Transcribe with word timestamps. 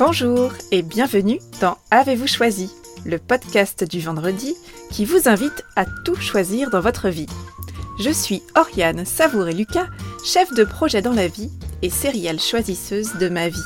Bonjour 0.00 0.54
et 0.70 0.80
bienvenue 0.80 1.40
dans 1.60 1.76
Avez-vous 1.90 2.26
choisi, 2.26 2.70
le 3.04 3.18
podcast 3.18 3.84
du 3.84 4.00
vendredi 4.00 4.54
qui 4.90 5.04
vous 5.04 5.28
invite 5.28 5.62
à 5.76 5.84
tout 5.84 6.14
choisir 6.14 6.70
dans 6.70 6.80
votre 6.80 7.10
vie. 7.10 7.26
Je 8.02 8.08
suis 8.08 8.42
Oriane 8.56 9.04
Savouré-Lucas, 9.04 9.88
chef 10.24 10.54
de 10.54 10.64
projet 10.64 11.02
dans 11.02 11.12
la 11.12 11.28
vie 11.28 11.50
et 11.82 11.90
céréale 11.90 12.40
choisisseuse 12.40 13.12
de 13.20 13.28
ma 13.28 13.50
vie. 13.50 13.58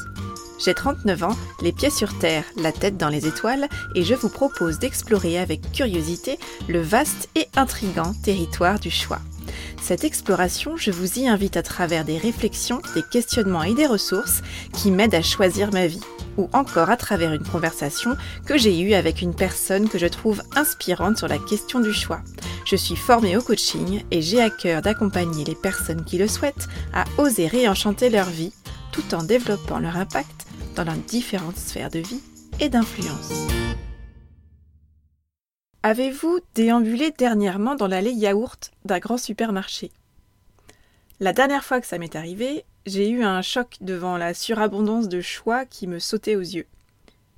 J'ai 0.58 0.74
39 0.74 1.22
ans, 1.22 1.36
les 1.62 1.70
pieds 1.70 1.90
sur 1.90 2.18
terre, 2.18 2.44
la 2.56 2.72
tête 2.72 2.96
dans 2.96 3.10
les 3.10 3.28
étoiles, 3.28 3.68
et 3.94 4.02
je 4.02 4.16
vous 4.16 4.28
propose 4.28 4.80
d'explorer 4.80 5.38
avec 5.38 5.70
curiosité 5.70 6.40
le 6.68 6.80
vaste 6.80 7.28
et 7.36 7.46
intrigant 7.54 8.12
territoire 8.24 8.80
du 8.80 8.90
choix. 8.90 9.20
Cette 9.80 10.02
exploration, 10.02 10.76
je 10.76 10.90
vous 10.90 11.20
y 11.20 11.28
invite 11.28 11.56
à 11.56 11.62
travers 11.62 12.04
des 12.04 12.18
réflexions, 12.18 12.82
des 12.96 13.04
questionnements 13.04 13.62
et 13.62 13.74
des 13.74 13.86
ressources 13.86 14.42
qui 14.72 14.90
m'aident 14.90 15.14
à 15.14 15.22
choisir 15.22 15.72
ma 15.72 15.86
vie, 15.86 16.00
ou 16.36 16.48
encore 16.52 16.90
à 16.90 16.96
travers 16.96 17.32
une 17.32 17.46
conversation 17.46 18.16
que 18.46 18.58
j'ai 18.58 18.80
eue 18.80 18.94
avec 18.94 19.22
une 19.22 19.34
personne 19.34 19.88
que 19.88 19.98
je 19.98 20.06
trouve 20.06 20.42
inspirante 20.56 21.18
sur 21.18 21.28
la 21.28 21.38
question 21.38 21.80
du 21.80 21.92
choix. 21.92 22.20
Je 22.66 22.76
suis 22.76 22.96
formée 22.96 23.36
au 23.36 23.42
coaching 23.42 24.02
et 24.10 24.22
j'ai 24.22 24.40
à 24.40 24.50
cœur 24.50 24.82
d'accompagner 24.82 25.44
les 25.44 25.54
personnes 25.54 26.04
qui 26.04 26.18
le 26.18 26.28
souhaitent 26.28 26.68
à 26.92 27.04
oser 27.18 27.46
réenchanter 27.46 28.10
leur 28.10 28.28
vie 28.28 28.52
tout 28.92 29.14
en 29.14 29.22
développant 29.22 29.78
leur 29.78 29.96
impact 29.96 30.46
dans 30.76 30.84
leurs 30.84 30.96
différentes 30.96 31.56
sphères 31.56 31.90
de 31.90 31.98
vie 31.98 32.22
et 32.60 32.68
d'influence. 32.68 33.46
Avez-vous 35.82 36.40
déambulé 36.54 37.10
dernièrement 37.10 37.74
dans 37.74 37.86
l'allée 37.86 38.12
yaourt 38.12 38.70
d'un 38.84 38.98
grand 39.00 39.18
supermarché? 39.18 39.92
La 41.20 41.32
dernière 41.32 41.64
fois 41.64 41.80
que 41.80 41.86
ça 41.86 41.98
m'est 41.98 42.16
arrivé, 42.16 42.64
j'ai 42.86 43.08
eu 43.08 43.22
un 43.22 43.42
choc 43.42 43.76
devant 43.80 44.16
la 44.16 44.34
surabondance 44.34 45.08
de 45.08 45.20
choix 45.20 45.64
qui 45.64 45.86
me 45.86 45.98
sautait 45.98 46.36
aux 46.36 46.40
yeux. 46.40 46.66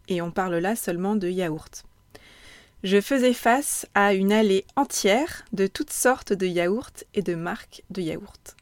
Et 0.08 0.20
on 0.20 0.30
parle 0.30 0.56
là 0.56 0.76
seulement 0.76 1.16
de 1.16 1.28
yaourt. 1.28 1.84
Je 2.82 3.00
faisais 3.00 3.32
face 3.32 3.86
à 3.94 4.14
une 4.14 4.32
allée 4.32 4.64
entière 4.76 5.44
de 5.52 5.66
toutes 5.66 5.92
sortes 5.92 6.32
de 6.32 6.46
yaourts 6.46 7.04
et 7.14 7.22
de 7.22 7.34
marques 7.34 7.82
de 7.90 8.02
yaourts. 8.02 8.56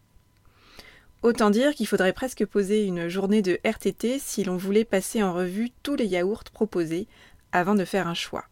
Autant 1.23 1.51
dire 1.51 1.75
qu'il 1.75 1.87
faudrait 1.87 2.13
presque 2.13 2.45
poser 2.45 2.85
une 2.85 3.09
journée 3.09 3.43
de 3.43 3.59
RTT 3.65 4.19
si 4.19 4.45
l'on 4.45 4.57
voulait 4.57 4.85
passer 4.85 5.23
en 5.23 5.33
revue 5.33 5.71
tous 5.83 5.97
les 5.97 6.07
yaourts 6.07 6.45
proposés 6.45 7.09
avant 7.53 7.75
de 7.75 7.85
faire 7.85 8.09
un 8.09 8.15
choix. 8.15 8.45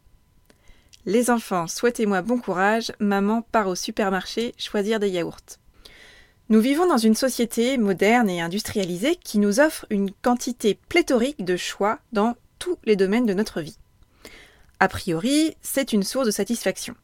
Les 1.05 1.31
enfants, 1.31 1.67
souhaitez-moi 1.67 2.23
bon 2.23 2.39
courage, 2.39 2.93
maman 2.99 3.43
part 3.43 3.69
au 3.69 3.75
supermarché 3.75 4.55
choisir 4.57 5.01
des 5.01 5.11
yaourts. 5.11 5.59
Nous 6.49 6.61
vivons 6.61 6.87
dans 6.87 6.99
une 6.99 7.15
société 7.15 7.79
moderne 7.79 8.29
et 8.29 8.41
industrialisée 8.41 9.17
qui 9.17 9.39
nous 9.39 9.61
offre 9.61 9.87
une 9.91 10.11
quantité 10.11 10.79
pléthorique 10.89 11.45
de 11.45 11.57
choix 11.57 12.01
dans 12.13 12.37
tous 12.59 12.79
les 12.85 12.97
domaines 12.97 13.27
de 13.27 13.35
notre 13.35 13.61
vie. 13.61 13.79
A 14.81 14.89
priori, 14.89 15.57
c'est 15.63 15.93
une 15.93 16.03
source 16.03 16.27
de 16.27 16.33
satisfaction. 16.33 16.95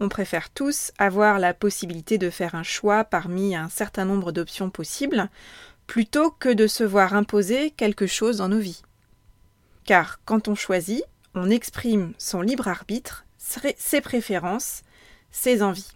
On 0.00 0.08
préfère 0.08 0.50
tous 0.50 0.90
avoir 0.98 1.38
la 1.38 1.54
possibilité 1.54 2.18
de 2.18 2.28
faire 2.28 2.56
un 2.56 2.64
choix 2.64 3.04
parmi 3.04 3.54
un 3.54 3.68
certain 3.68 4.04
nombre 4.04 4.32
d'options 4.32 4.70
possibles, 4.70 5.30
plutôt 5.86 6.30
que 6.32 6.48
de 6.52 6.66
se 6.66 6.82
voir 6.82 7.14
imposer 7.14 7.70
quelque 7.70 8.06
chose 8.06 8.38
dans 8.38 8.48
nos 8.48 8.58
vies. 8.58 8.82
Car 9.84 10.20
quand 10.24 10.48
on 10.48 10.54
choisit, 10.54 11.04
on 11.34 11.50
exprime 11.50 12.12
son 12.18 12.42
libre 12.42 12.68
arbitre, 12.68 13.24
ses 13.38 14.00
préférences, 14.00 14.82
ses 15.30 15.62
envies. 15.62 15.92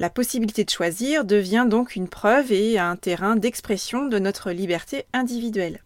La 0.00 0.08
possibilité 0.08 0.64
de 0.64 0.70
choisir 0.70 1.26
devient 1.26 1.66
donc 1.68 1.94
une 1.94 2.08
preuve 2.08 2.52
et 2.52 2.78
un 2.78 2.96
terrain 2.96 3.36
d'expression 3.36 4.06
de 4.06 4.18
notre 4.18 4.50
liberté 4.50 5.04
individuelle. 5.12 5.82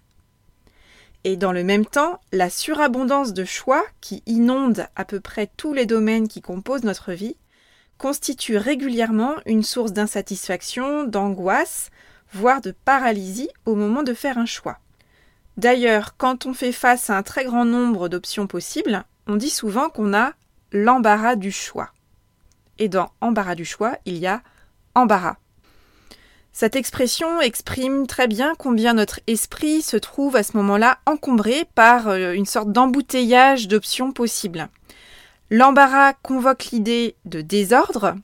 Et 1.25 1.37
dans 1.37 1.51
le 1.51 1.65
même 1.65 1.85
temps, 1.85 2.21
la 2.31 2.49
surabondance 2.49 3.33
de 3.33 3.45
choix 3.45 3.83
qui 4.01 4.23
inonde 4.27 4.87
à 4.95 5.05
peu 5.05 5.19
près 5.19 5.51
tous 5.57 5.73
les 5.73 5.85
domaines 5.85 6.29
qui 6.29 6.43
composent 6.43 6.85
notre 6.85 7.13
vie 7.13 7.37
constitue 7.99 8.57
régulièrement 8.57 9.35
une 9.47 9.65
source 9.65 9.93
d'insatisfaction, 9.93 11.03
d'angoisse, 11.03 11.91
voire 12.33 12.61
de 12.61 12.71
paralysie 12.71 13.51
au 13.67 13.75
moment 13.75 14.05
de 14.05 14.15
faire 14.15 14.39
un 14.39 14.47
choix. 14.47 14.79
D'ailleurs, 15.57 16.17
quand 16.17 16.47
on 16.47 16.55
fait 16.55 16.73
face 16.73 17.11
à 17.11 17.17
un 17.17 17.25
très 17.25 17.45
grand 17.45 17.65
nombre 17.65 18.09
d'options 18.09 18.47
possibles, 18.47 19.05
on 19.27 19.35
dit 19.35 19.51
souvent 19.51 19.89
qu'on 19.89 20.15
a 20.15 20.35
l'embarras 20.71 21.35
du 21.35 21.51
choix. 21.51 21.91
Et 22.79 22.89
dans 22.89 23.11
embarras 23.21 23.55
du 23.55 23.65
choix, 23.65 23.97
il 24.05 24.17
y 24.17 24.27
a 24.27 24.43
embarras. 24.95 25.37
Cette 26.53 26.77
expression 26.77 27.41
exprime 27.41 28.07
très 28.07 28.29
bien 28.29 28.55
combien 28.57 28.95
notre 28.95 29.19
esprit 29.27 29.83
se 29.83 29.97
trouve 29.97 30.37
à 30.37 30.45
ce 30.45 30.57
moment-là 30.57 30.99
encombré 31.05 31.65
par 31.75 32.09
euh, 32.09 32.33
une 32.33 32.47
sorte 32.47 32.71
d'embouteillage 32.71 33.67
d'options 33.67 34.13
possibles. 34.13 34.69
L'embarras 35.51 36.13
convoque 36.13 36.67
l'idée 36.67 37.17
de 37.25 37.41
désordre, 37.41 38.15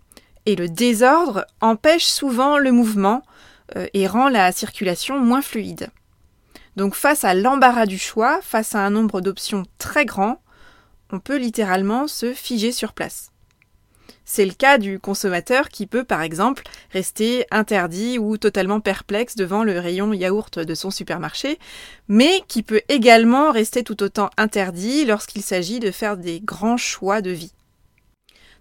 et 0.46 0.54
le 0.54 0.68
désordre 0.68 1.44
empêche 1.60 2.04
souvent 2.04 2.56
le 2.56 2.70
mouvement 2.70 3.22
euh, 3.76 3.86
et 3.94 4.06
rend 4.06 4.28
la 4.28 4.52
circulation 4.52 5.18
moins 5.18 5.42
fluide. 5.42 5.90
Donc 6.76 6.94
face 6.94 7.24
à 7.24 7.34
l'embarras 7.34 7.86
du 7.86 7.98
choix, 7.98 8.40
face 8.42 8.74
à 8.74 8.80
un 8.80 8.90
nombre 8.90 9.20
d'options 9.20 9.64
très 9.78 10.04
grand, 10.04 10.40
on 11.10 11.18
peut 11.18 11.36
littéralement 11.36 12.06
se 12.06 12.32
figer 12.32 12.70
sur 12.70 12.92
place. 12.92 13.32
C'est 14.24 14.44
le 14.44 14.52
cas 14.52 14.78
du 14.78 14.98
consommateur 14.98 15.68
qui 15.68 15.86
peut 15.86 16.04
par 16.04 16.22
exemple 16.22 16.62
rester 16.92 17.46
interdit 17.50 18.18
ou 18.18 18.36
totalement 18.36 18.80
perplexe 18.80 19.36
devant 19.36 19.64
le 19.64 19.78
rayon 19.78 20.12
yaourt 20.12 20.58
de 20.58 20.74
son 20.74 20.90
supermarché, 20.90 21.58
mais 22.08 22.42
qui 22.48 22.62
peut 22.62 22.82
également 22.88 23.50
rester 23.50 23.82
tout 23.82 24.02
autant 24.02 24.30
interdit 24.36 25.04
lorsqu'il 25.04 25.42
s'agit 25.42 25.80
de 25.80 25.90
faire 25.90 26.16
des 26.16 26.40
grands 26.40 26.76
choix 26.76 27.20
de 27.20 27.30
vie. 27.30 27.52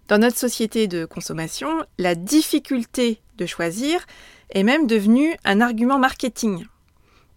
Dans 0.08 0.18
notre 0.18 0.38
société 0.38 0.88
de 0.88 1.04
consommation, 1.04 1.84
la 1.98 2.14
difficulté 2.14 3.20
de 3.38 3.46
choisir 3.46 4.06
est 4.50 4.64
même 4.64 4.86
devenue 4.86 5.36
un 5.44 5.60
argument 5.60 5.98
marketing. 5.98 6.66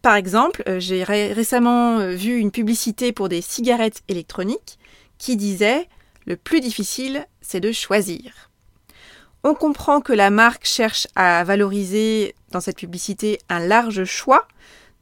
Par 0.02 0.16
exemple, 0.16 0.64
euh, 0.68 0.80
j'ai 0.80 1.04
récemment 1.04 2.00
euh, 2.00 2.12
vu 2.12 2.38
une 2.38 2.52
publicité 2.52 3.14
pour 3.14 3.30
des 3.30 3.42
cigarettes 3.42 4.02
électroniques 4.10 4.78
qui 5.18 5.38
disait 5.38 5.88
Le 6.26 6.36
plus 6.36 6.62
difficile, 6.62 7.28
c'est 7.42 7.60
de 7.60 7.72
choisir. 7.72 8.50
On 9.44 9.56
comprend 9.56 10.00
que 10.00 10.14
la 10.14 10.30
marque 10.30 10.66
cherche 10.66 11.08
à 11.16 11.44
valoriser 11.44 12.34
dans 12.52 12.62
cette 12.62 12.78
publicité 12.78 13.40
un 13.50 13.60
large 13.60 14.06
choix 14.06 14.48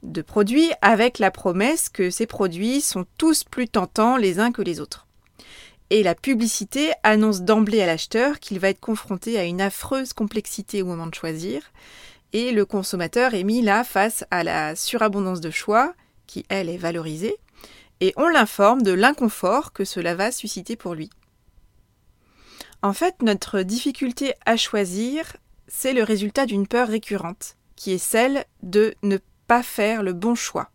de 0.02 0.20
produits 0.20 0.70
avec 0.82 1.20
la 1.20 1.30
promesse 1.30 1.88
que 1.88 2.10
ces 2.10 2.26
produits 2.26 2.80
sont 2.80 3.06
tous 3.18 3.44
plus 3.44 3.68
tentants 3.68 4.16
les 4.16 4.40
uns 4.40 4.50
que 4.50 4.62
les 4.62 4.80
autres. 4.80 5.06
Et 5.90 6.02
la 6.02 6.14
publicité 6.14 6.90
annonce 7.02 7.42
d'emblée 7.42 7.82
à 7.82 7.86
l'acheteur 7.86 8.40
qu'il 8.40 8.58
va 8.58 8.70
être 8.70 8.80
confronté 8.80 9.38
à 9.38 9.44
une 9.44 9.60
affreuse 9.60 10.12
complexité 10.12 10.82
au 10.82 10.86
moment 10.86 11.06
de 11.06 11.14
choisir, 11.14 11.62
et 12.32 12.50
le 12.50 12.64
consommateur 12.64 13.34
est 13.34 13.44
mis 13.44 13.62
là 13.62 13.84
face 13.84 14.24
à 14.30 14.42
la 14.42 14.74
surabondance 14.74 15.40
de 15.40 15.50
choix, 15.50 15.94
qui 16.26 16.46
elle 16.48 16.68
est 16.68 16.78
valorisée, 16.78 17.36
et 18.02 18.12
on 18.16 18.26
l'informe 18.26 18.82
de 18.82 18.90
l'inconfort 18.90 19.72
que 19.72 19.84
cela 19.84 20.16
va 20.16 20.32
susciter 20.32 20.74
pour 20.74 20.94
lui. 20.94 21.08
En 22.82 22.92
fait, 22.92 23.22
notre 23.22 23.62
difficulté 23.62 24.34
à 24.44 24.56
choisir, 24.56 25.36
c'est 25.68 25.92
le 25.92 26.02
résultat 26.02 26.44
d'une 26.44 26.66
peur 26.66 26.88
récurrente, 26.88 27.56
qui 27.76 27.92
est 27.92 27.98
celle 27.98 28.44
de 28.64 28.96
ne 29.04 29.18
pas 29.46 29.62
faire 29.62 30.02
le 30.02 30.14
bon 30.14 30.34
choix. 30.34 30.70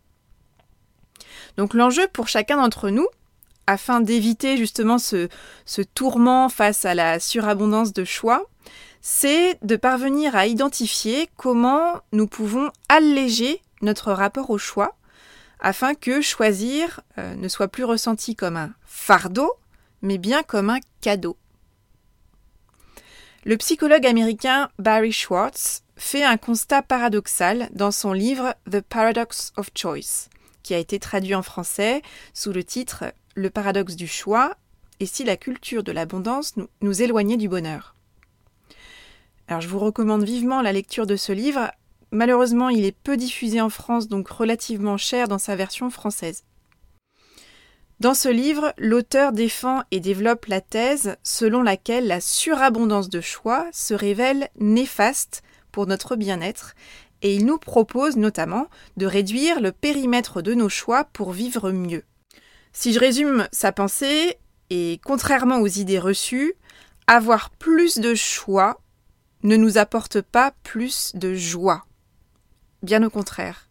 Donc 1.58 1.74
l'enjeu 1.74 2.08
pour 2.08 2.28
chacun 2.28 2.56
d'entre 2.56 2.88
nous, 2.88 3.06
afin 3.66 4.00
d'éviter 4.00 4.56
justement 4.56 4.96
ce, 4.96 5.28
tourment 5.94 6.48
face 6.48 6.86
à 6.86 6.94
la 6.94 7.20
surabondance 7.20 7.92
de 7.92 8.04
choix, 8.04 8.46
c'est 9.02 9.58
de 9.62 9.76
parvenir 9.76 10.34
à 10.34 10.46
identifier 10.46 11.28
comment 11.36 12.00
nous 12.12 12.26
pouvons 12.26 12.70
alléger 12.88 13.60
notre 13.82 14.12
rapport 14.12 14.48
au 14.48 14.56
choix 14.56 14.97
afin 15.60 15.94
que 15.94 16.20
choisir 16.20 17.00
euh, 17.18 17.34
ne 17.34 17.48
soit 17.48 17.68
plus 17.68 17.84
ressenti 17.84 18.36
comme 18.36 18.56
un 18.56 18.74
fardeau, 18.84 19.52
mais 20.02 20.18
bien 20.18 20.42
comme 20.42 20.70
un 20.70 20.80
cadeau. 21.00 21.36
Le 23.44 23.56
psychologue 23.56 24.06
américain 24.06 24.70
Barry 24.78 25.12
Schwartz 25.12 25.82
fait 25.96 26.22
un 26.22 26.36
constat 26.36 26.82
paradoxal 26.82 27.68
dans 27.72 27.90
son 27.90 28.12
livre 28.12 28.54
The 28.70 28.80
Paradox 28.80 29.52
of 29.56 29.70
Choice, 29.74 30.28
qui 30.62 30.74
a 30.74 30.78
été 30.78 30.98
traduit 30.98 31.34
en 31.34 31.42
français 31.42 32.02
sous 32.34 32.52
le 32.52 32.62
titre 32.62 33.04
Le 33.34 33.50
paradoxe 33.50 33.96
du 33.96 34.06
choix 34.06 34.56
et 35.00 35.06
si 35.06 35.24
la 35.24 35.36
culture 35.36 35.82
de 35.82 35.92
l'abondance 35.92 36.56
nous, 36.56 36.68
nous 36.80 37.02
éloignait 37.02 37.36
du 37.36 37.48
bonheur. 37.48 37.94
Alors 39.46 39.60
je 39.60 39.68
vous 39.68 39.78
recommande 39.78 40.24
vivement 40.24 40.60
la 40.60 40.72
lecture 40.72 41.06
de 41.06 41.16
ce 41.16 41.32
livre 41.32 41.70
Malheureusement, 42.10 42.68
il 42.68 42.84
est 42.84 42.96
peu 42.96 43.16
diffusé 43.16 43.60
en 43.60 43.68
France, 43.68 44.08
donc 44.08 44.28
relativement 44.28 44.96
cher 44.96 45.28
dans 45.28 45.38
sa 45.38 45.56
version 45.56 45.90
française. 45.90 46.44
Dans 48.00 48.14
ce 48.14 48.28
livre, 48.28 48.72
l'auteur 48.78 49.32
défend 49.32 49.82
et 49.90 49.98
développe 49.98 50.46
la 50.46 50.60
thèse 50.60 51.16
selon 51.24 51.62
laquelle 51.62 52.06
la 52.06 52.20
surabondance 52.20 53.08
de 53.08 53.20
choix 53.20 53.66
se 53.72 53.92
révèle 53.92 54.48
néfaste 54.60 55.42
pour 55.72 55.86
notre 55.86 56.14
bien-être 56.14 56.74
et 57.22 57.34
il 57.34 57.44
nous 57.44 57.58
propose 57.58 58.16
notamment 58.16 58.68
de 58.96 59.06
réduire 59.06 59.60
le 59.60 59.72
périmètre 59.72 60.42
de 60.42 60.54
nos 60.54 60.68
choix 60.68 61.04
pour 61.04 61.32
vivre 61.32 61.72
mieux. 61.72 62.04
Si 62.72 62.92
je 62.92 63.00
résume 63.00 63.48
sa 63.50 63.72
pensée, 63.72 64.38
et 64.70 65.00
contrairement 65.04 65.58
aux 65.58 65.66
idées 65.66 65.98
reçues, 65.98 66.54
avoir 67.06 67.50
plus 67.50 67.98
de 67.98 68.14
choix 68.14 68.80
ne 69.42 69.56
nous 69.56 69.78
apporte 69.78 70.20
pas 70.20 70.52
plus 70.62 71.12
de 71.14 71.34
joie. 71.34 71.87
Bien 72.82 73.02
au 73.02 73.10
contraire. 73.10 73.68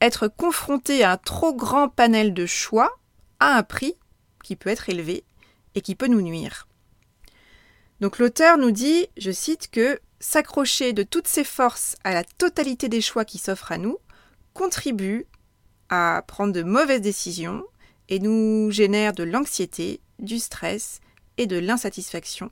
Être 0.00 0.28
confronté 0.28 1.02
à 1.02 1.12
un 1.12 1.16
trop 1.16 1.54
grand 1.54 1.88
panel 1.88 2.34
de 2.34 2.46
choix 2.46 2.98
a 3.40 3.56
un 3.56 3.62
prix 3.62 3.94
qui 4.42 4.56
peut 4.56 4.70
être 4.70 4.90
élevé 4.90 5.24
et 5.74 5.80
qui 5.80 5.94
peut 5.94 6.08
nous 6.08 6.22
nuire. 6.22 6.68
Donc 8.00 8.18
l'auteur 8.18 8.58
nous 8.58 8.70
dit, 8.70 9.06
je 9.16 9.30
cite, 9.30 9.70
que 9.70 9.98
s'accrocher 10.20 10.92
de 10.92 11.02
toutes 11.02 11.28
ses 11.28 11.44
forces 11.44 11.96
à 12.04 12.12
la 12.12 12.24
totalité 12.24 12.88
des 12.88 13.00
choix 13.00 13.24
qui 13.24 13.38
s'offrent 13.38 13.72
à 13.72 13.78
nous 13.78 13.98
contribue 14.52 15.26
à 15.88 16.22
prendre 16.26 16.52
de 16.52 16.62
mauvaises 16.62 17.00
décisions 17.00 17.64
et 18.08 18.18
nous 18.18 18.70
génère 18.70 19.12
de 19.12 19.22
l'anxiété, 19.22 20.00
du 20.18 20.38
stress 20.38 21.00
et 21.38 21.46
de 21.46 21.58
l'insatisfaction 21.58 22.50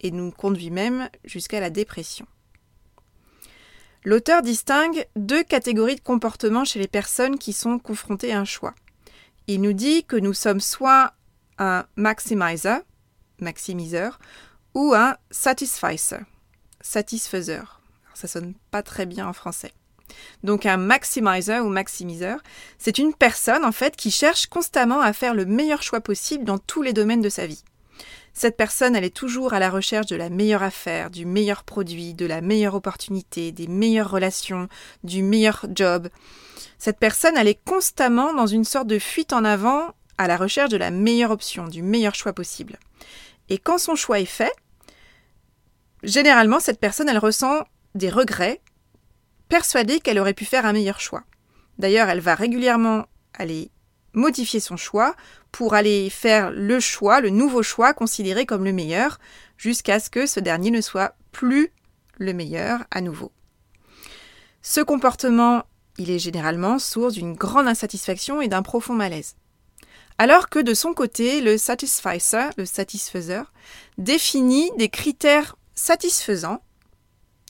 et 0.00 0.10
nous 0.10 0.30
conduit 0.30 0.70
même 0.70 1.08
jusqu'à 1.24 1.60
la 1.60 1.70
dépression. 1.70 2.26
L'auteur 4.04 4.42
distingue 4.42 5.06
deux 5.16 5.42
catégories 5.42 5.96
de 5.96 6.00
comportements 6.00 6.66
chez 6.66 6.78
les 6.78 6.88
personnes 6.88 7.38
qui 7.38 7.54
sont 7.54 7.78
confrontées 7.78 8.34
à 8.34 8.40
un 8.40 8.44
choix. 8.44 8.74
Il 9.46 9.62
nous 9.62 9.72
dit 9.72 10.04
que 10.04 10.16
nous 10.16 10.34
sommes 10.34 10.60
soit 10.60 11.14
un 11.58 11.86
maximizer, 11.96 12.80
maximiseur, 13.40 14.18
ou 14.74 14.92
un 14.94 15.16
satisficer, 15.30 16.18
satisfaiseur. 16.82 17.80
ça 18.12 18.28
sonne 18.28 18.54
pas 18.70 18.82
très 18.82 19.06
bien 19.06 19.26
en 19.26 19.32
français. 19.32 19.72
Donc 20.42 20.66
un 20.66 20.76
maximizer 20.76 21.64
ou 21.64 21.68
maximiseur, 21.70 22.40
c'est 22.78 22.98
une 22.98 23.14
personne 23.14 23.64
en 23.64 23.72
fait 23.72 23.96
qui 23.96 24.10
cherche 24.10 24.46
constamment 24.48 25.00
à 25.00 25.14
faire 25.14 25.34
le 25.34 25.46
meilleur 25.46 25.82
choix 25.82 26.00
possible 26.00 26.44
dans 26.44 26.58
tous 26.58 26.82
les 26.82 26.92
domaines 26.92 27.22
de 27.22 27.30
sa 27.30 27.46
vie. 27.46 27.64
Cette 28.34 28.56
personne, 28.56 28.96
elle 28.96 29.04
est 29.04 29.14
toujours 29.14 29.54
à 29.54 29.60
la 29.60 29.70
recherche 29.70 30.06
de 30.06 30.16
la 30.16 30.28
meilleure 30.28 30.64
affaire, 30.64 31.08
du 31.10 31.24
meilleur 31.24 31.62
produit, 31.62 32.14
de 32.14 32.26
la 32.26 32.40
meilleure 32.40 32.74
opportunité, 32.74 33.52
des 33.52 33.68
meilleures 33.68 34.10
relations, 34.10 34.68
du 35.04 35.22
meilleur 35.22 35.66
job. 35.72 36.08
Cette 36.78 36.98
personne, 36.98 37.36
elle 37.36 37.46
est 37.46 37.64
constamment 37.64 38.34
dans 38.34 38.48
une 38.48 38.64
sorte 38.64 38.88
de 38.88 38.98
fuite 38.98 39.32
en 39.32 39.44
avant 39.44 39.94
à 40.18 40.26
la 40.26 40.36
recherche 40.36 40.70
de 40.70 40.76
la 40.76 40.90
meilleure 40.90 41.30
option, 41.30 41.68
du 41.68 41.82
meilleur 41.82 42.16
choix 42.16 42.32
possible. 42.32 42.78
Et 43.48 43.58
quand 43.58 43.78
son 43.78 43.94
choix 43.94 44.18
est 44.18 44.24
fait, 44.24 44.52
généralement, 46.02 46.58
cette 46.58 46.80
personne, 46.80 47.08
elle 47.08 47.18
ressent 47.18 47.64
des 47.94 48.10
regrets, 48.10 48.60
persuadée 49.48 50.00
qu'elle 50.00 50.18
aurait 50.18 50.34
pu 50.34 50.44
faire 50.44 50.66
un 50.66 50.72
meilleur 50.72 50.98
choix. 50.98 51.22
D'ailleurs, 51.78 52.08
elle 52.08 52.20
va 52.20 52.34
régulièrement 52.34 53.06
aller 53.34 53.70
modifier 54.14 54.60
son 54.60 54.76
choix 54.76 55.14
pour 55.52 55.74
aller 55.74 56.10
faire 56.10 56.50
le 56.50 56.80
choix, 56.80 57.20
le 57.20 57.30
nouveau 57.30 57.62
choix 57.62 57.94
considéré 57.94 58.46
comme 58.46 58.64
le 58.64 58.72
meilleur, 58.72 59.18
jusqu'à 59.56 60.00
ce 60.00 60.10
que 60.10 60.26
ce 60.26 60.40
dernier 60.40 60.70
ne 60.70 60.80
soit 60.80 61.14
plus 61.32 61.70
le 62.18 62.32
meilleur 62.32 62.84
à 62.90 63.00
nouveau. 63.00 63.32
Ce 64.62 64.80
comportement, 64.80 65.64
il 65.98 66.10
est 66.10 66.18
généralement 66.18 66.78
source 66.78 67.14
d'une 67.14 67.34
grande 67.34 67.68
insatisfaction 67.68 68.40
et 68.40 68.48
d'un 68.48 68.62
profond 68.62 68.94
malaise. 68.94 69.36
Alors 70.16 70.48
que 70.48 70.60
de 70.60 70.74
son 70.74 70.94
côté, 70.94 71.40
le 71.40 71.58
satisficer, 71.58 72.48
le 72.56 72.64
satisfaiseur, 72.64 73.52
définit 73.98 74.70
des 74.78 74.88
critères 74.88 75.56
satisfaisants, 75.74 76.62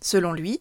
selon 0.03 0.33
lui, 0.33 0.61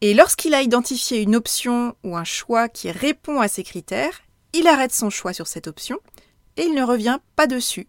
et 0.00 0.14
lorsqu'il 0.14 0.54
a 0.54 0.62
identifié 0.62 1.22
une 1.22 1.36
option 1.36 1.96
ou 2.04 2.16
un 2.16 2.24
choix 2.24 2.68
qui 2.68 2.90
répond 2.90 3.40
à 3.40 3.48
ces 3.48 3.64
critères, 3.64 4.20
il 4.56 4.66
arrête 4.68 4.92
son 4.92 5.10
choix 5.10 5.34
sur 5.34 5.46
cette 5.46 5.66
option 5.66 5.98
et 6.56 6.62
il 6.62 6.74
ne 6.74 6.82
revient 6.82 7.18
pas 7.36 7.46
dessus 7.46 7.86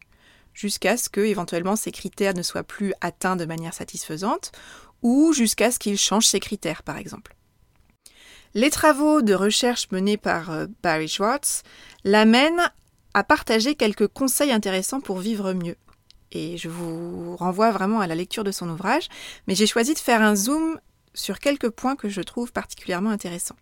jusqu'à 0.53 0.97
ce 0.97 1.07
que 1.07 1.21
éventuellement 1.21 1.77
ces 1.77 1.91
critères 1.91 2.33
ne 2.33 2.41
soient 2.41 2.63
plus 2.63 2.93
atteints 2.99 3.37
de 3.37 3.45
manière 3.45 3.73
satisfaisante 3.73 4.51
ou 5.01 5.31
jusqu'à 5.31 5.71
ce 5.71 5.79
qu'il 5.79 5.97
change 5.97 6.25
ses 6.25 6.41
critères 6.41 6.83
par 6.83 6.97
exemple. 6.97 7.35
Les 8.53 8.69
travaux 8.69 9.21
de 9.21 9.33
recherche 9.33 9.89
menés 9.91 10.17
par 10.17 10.51
euh, 10.51 10.65
Barry 10.83 11.07
Schwartz 11.07 11.63
l'amènent 12.03 12.71
à 13.13 13.23
partager 13.23 13.75
quelques 13.75 14.07
conseils 14.07 14.51
intéressants 14.51 15.01
pour 15.01 15.19
vivre 15.19 15.53
mieux. 15.53 15.75
Et 16.31 16.57
je 16.57 16.67
vous 16.67 17.37
renvoie 17.37 17.71
vraiment 17.71 18.01
à 18.01 18.07
la 18.07 18.15
lecture 18.15 18.43
de 18.43 18.51
son 18.51 18.69
ouvrage, 18.69 19.07
mais 19.47 19.55
j'ai 19.55 19.67
choisi 19.67 19.93
de 19.93 19.99
faire 19.99 20.21
un 20.21 20.35
zoom 20.35 20.79
sur 21.13 21.39
quelques 21.39 21.69
points 21.69 21.95
que 21.95 22.09
je 22.09 22.21
trouve 22.21 22.51
particulièrement 22.51 23.09
intéressants. 23.11 23.55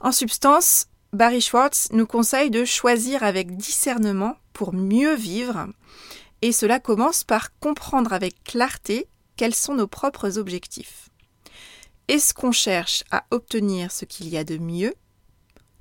En 0.00 0.10
substance, 0.10 0.86
Barry 1.14 1.40
Schwartz 1.40 1.88
nous 1.92 2.08
conseille 2.08 2.50
de 2.50 2.64
choisir 2.64 3.22
avec 3.22 3.56
discernement 3.56 4.36
pour 4.52 4.74
mieux 4.74 5.14
vivre, 5.14 5.68
et 6.42 6.50
cela 6.50 6.80
commence 6.80 7.22
par 7.22 7.56
comprendre 7.60 8.12
avec 8.12 8.42
clarté 8.42 9.06
quels 9.36 9.54
sont 9.54 9.74
nos 9.74 9.86
propres 9.86 10.38
objectifs. 10.38 11.10
Est-ce 12.08 12.34
qu'on 12.34 12.50
cherche 12.50 13.04
à 13.12 13.26
obtenir 13.30 13.92
ce 13.92 14.04
qu'il 14.04 14.28
y 14.28 14.36
a 14.36 14.42
de 14.42 14.58
mieux, 14.58 14.92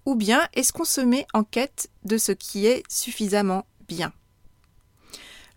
ou 0.06 0.14
bien 0.14 0.48
est-ce 0.54 0.72
qu'on 0.72 0.86
se 0.86 1.02
met 1.02 1.26
en 1.34 1.44
quête 1.44 1.90
de 2.04 2.20
ce 2.20 2.32
qui 2.32 2.68
est 2.68 2.84
suffisamment 2.88 3.66
bien? 3.88 4.14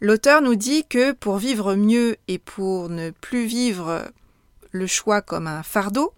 L'auteur 0.01 0.41
nous 0.41 0.57
dit 0.57 0.85
que 0.89 1.13
pour 1.13 1.37
vivre 1.37 1.75
mieux 1.75 2.17
et 2.29 2.39
pour 2.39 2.89
ne 2.89 3.11
plus 3.11 3.45
vivre 3.45 4.11
le 4.71 4.87
choix 4.87 5.21
comme 5.21 5.47
un 5.47 5.63
fardeau, 5.63 6.15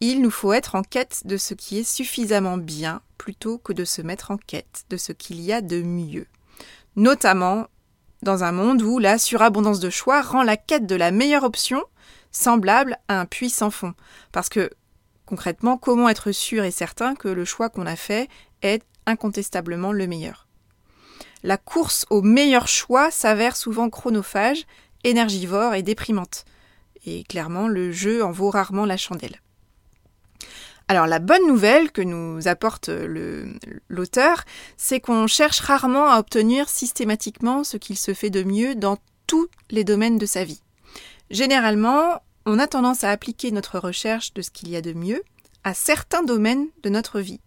il 0.00 0.22
nous 0.22 0.30
faut 0.30 0.52
être 0.52 0.74
en 0.74 0.82
quête 0.82 1.22
de 1.24 1.36
ce 1.36 1.54
qui 1.54 1.78
est 1.78 1.88
suffisamment 1.88 2.56
bien 2.56 3.02
plutôt 3.16 3.58
que 3.58 3.72
de 3.72 3.84
se 3.84 4.02
mettre 4.02 4.30
en 4.30 4.36
quête 4.36 4.84
de 4.90 4.96
ce 4.96 5.12
qu'il 5.12 5.40
y 5.40 5.52
a 5.52 5.60
de 5.60 5.82
mieux. 5.82 6.26
Notamment 6.96 7.66
dans 8.22 8.44
un 8.44 8.52
monde 8.52 8.82
où 8.82 8.98
la 8.98 9.18
surabondance 9.18 9.80
de 9.80 9.90
choix 9.90 10.22
rend 10.22 10.42
la 10.42 10.56
quête 10.56 10.86
de 10.86 10.96
la 10.96 11.10
meilleure 11.10 11.44
option 11.44 11.82
semblable 12.30 12.98
à 13.08 13.20
un 13.20 13.26
puits 13.26 13.50
sans 13.50 13.70
fond. 13.70 13.94
Parce 14.32 14.48
que 14.48 14.70
concrètement, 15.26 15.76
comment 15.76 16.08
être 16.08 16.32
sûr 16.32 16.64
et 16.64 16.70
certain 16.70 17.14
que 17.14 17.28
le 17.28 17.44
choix 17.44 17.68
qu'on 17.68 17.86
a 17.86 17.96
fait 17.96 18.28
est 18.62 18.82
incontestablement 19.06 19.92
le 19.92 20.06
meilleur? 20.06 20.48
La 21.42 21.56
course 21.56 22.06
au 22.10 22.22
meilleur 22.22 22.66
choix 22.66 23.10
s'avère 23.10 23.56
souvent 23.56 23.90
chronophage, 23.90 24.66
énergivore 25.04 25.74
et 25.74 25.82
déprimante. 25.82 26.44
Et 27.06 27.22
clairement, 27.24 27.68
le 27.68 27.92
jeu 27.92 28.24
en 28.24 28.32
vaut 28.32 28.50
rarement 28.50 28.84
la 28.84 28.96
chandelle. 28.96 29.40
Alors 30.90 31.06
la 31.06 31.18
bonne 31.18 31.46
nouvelle 31.46 31.92
que 31.92 32.00
nous 32.00 32.48
apporte 32.48 32.88
l'auteur, 33.88 34.44
c'est 34.78 35.00
qu'on 35.00 35.26
cherche 35.26 35.60
rarement 35.60 36.08
à 36.08 36.18
obtenir 36.18 36.70
systématiquement 36.70 37.62
ce 37.62 37.76
qu'il 37.76 37.98
se 37.98 38.14
fait 38.14 38.30
de 38.30 38.42
mieux 38.42 38.74
dans 38.74 38.96
tous 39.26 39.48
les 39.70 39.84
domaines 39.84 40.16
de 40.16 40.24
sa 40.24 40.44
vie. 40.44 40.62
Généralement, 41.30 42.22
on 42.46 42.58
a 42.58 42.66
tendance 42.66 43.04
à 43.04 43.10
appliquer 43.10 43.50
notre 43.50 43.78
recherche 43.78 44.32
de 44.32 44.40
ce 44.40 44.50
qu'il 44.50 44.70
y 44.70 44.76
a 44.76 44.80
de 44.80 44.94
mieux 44.94 45.22
à 45.62 45.74
certains 45.74 46.22
domaines 46.22 46.68
de 46.82 46.88
notre 46.88 47.20
vie. 47.20 47.40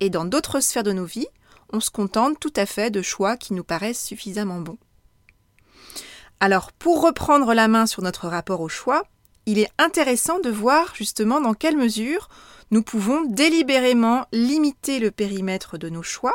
Et 0.00 0.10
dans 0.10 0.26
d'autres 0.26 0.60
sphères 0.60 0.82
de 0.82 0.92
nos 0.92 1.06
vies, 1.06 1.28
on 1.72 1.80
se 1.80 1.90
contente 1.90 2.38
tout 2.38 2.52
à 2.54 2.66
fait 2.66 2.90
de 2.90 3.00
choix 3.00 3.38
qui 3.38 3.54
nous 3.54 3.64
paraissent 3.64 4.04
suffisamment 4.04 4.60
bons. 4.60 4.78
Alors, 6.40 6.72
pour 6.72 7.00
reprendre 7.00 7.54
la 7.54 7.68
main 7.68 7.86
sur 7.86 8.02
notre 8.02 8.28
rapport 8.28 8.60
au 8.60 8.68
choix, 8.68 9.04
il 9.46 9.58
est 9.58 9.70
intéressant 9.78 10.40
de 10.40 10.50
voir 10.50 10.94
justement 10.94 11.40
dans 11.40 11.54
quelle 11.54 11.76
mesure 11.76 12.28
nous 12.70 12.82
pouvons 12.82 13.24
délibérément 13.24 14.26
limiter 14.32 14.98
le 14.98 15.10
périmètre 15.10 15.78
de 15.78 15.88
nos 15.88 16.02
choix, 16.02 16.34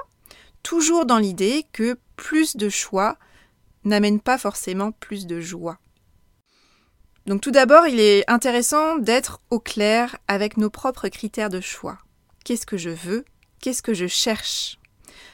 toujours 0.63 1.05
dans 1.05 1.17
l'idée 1.17 1.65
que 1.73 1.97
plus 2.15 2.55
de 2.55 2.69
choix 2.69 3.17
n'amène 3.83 4.19
pas 4.19 4.37
forcément 4.37 4.91
plus 4.91 5.25
de 5.25 5.39
joie. 5.39 5.79
Donc 7.25 7.41
tout 7.41 7.51
d'abord, 7.51 7.87
il 7.87 7.99
est 7.99 8.23
intéressant 8.29 8.97
d'être 8.97 9.39
au 9.49 9.59
clair 9.59 10.17
avec 10.27 10.57
nos 10.57 10.69
propres 10.69 11.09
critères 11.09 11.49
de 11.49 11.61
choix. 11.61 11.99
Qu'est-ce 12.43 12.65
que 12.65 12.77
je 12.77 12.89
veux? 12.89 13.25
Qu'est-ce 13.61 13.83
que 13.83 13.93
je 13.93 14.07
cherche? 14.07 14.79